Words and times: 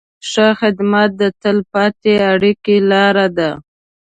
ښه 0.29 0.47
خدمت 0.59 1.09
د 1.21 1.23
تل 1.41 1.57
پاتې 1.71 2.13
اړیکې 2.31 2.75
لاره 2.91 3.27
ده. 3.37 3.51